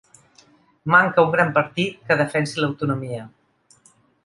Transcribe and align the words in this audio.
Manca 0.93 1.25
un 1.25 1.35
gran 1.35 1.51
partit 1.59 2.01
que 2.09 2.19
defensi 2.23 2.59
l'autonomia. 2.65 3.29